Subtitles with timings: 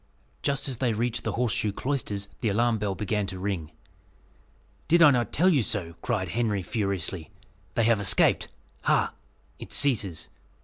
[0.41, 3.69] Just as they reached the Horseshoe Cloisters, the alarm bell began to ring.
[4.87, 7.29] "Did I not tell you so?" cried Henry furiously;
[7.75, 8.47] "they have escaped.
[8.85, 9.13] Ha!
[9.59, 10.29] it ceases!